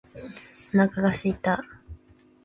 [0.73, 1.63] お腹が空いた